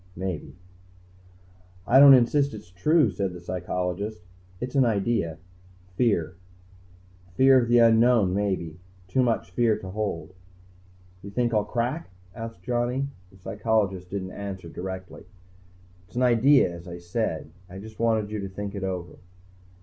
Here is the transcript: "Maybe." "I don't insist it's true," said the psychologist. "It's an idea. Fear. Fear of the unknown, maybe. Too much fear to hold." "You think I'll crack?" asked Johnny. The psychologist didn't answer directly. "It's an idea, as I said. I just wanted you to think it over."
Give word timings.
"Maybe." 0.15 0.55
"I 1.85 1.99
don't 1.99 2.15
insist 2.15 2.55
it's 2.55 2.71
true," 2.71 3.11
said 3.11 3.33
the 3.33 3.39
psychologist. 3.39 4.23
"It's 4.59 4.73
an 4.73 4.83
idea. 4.83 5.37
Fear. 5.95 6.37
Fear 7.35 7.59
of 7.61 7.67
the 7.67 7.77
unknown, 7.77 8.33
maybe. 8.33 8.79
Too 9.07 9.21
much 9.21 9.51
fear 9.51 9.77
to 9.77 9.91
hold." 9.91 10.33
"You 11.21 11.29
think 11.29 11.53
I'll 11.53 11.65
crack?" 11.65 12.09
asked 12.33 12.63
Johnny. 12.63 13.09
The 13.29 13.37
psychologist 13.37 14.09
didn't 14.09 14.31
answer 14.31 14.69
directly. 14.69 15.25
"It's 16.07 16.15
an 16.15 16.23
idea, 16.23 16.73
as 16.75 16.87
I 16.87 16.97
said. 16.97 17.51
I 17.69 17.77
just 17.77 17.99
wanted 17.99 18.31
you 18.31 18.39
to 18.39 18.49
think 18.49 18.73
it 18.73 18.83
over." 18.83 19.19